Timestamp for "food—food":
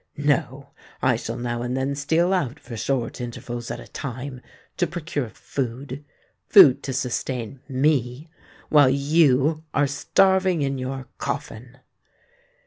5.29-6.81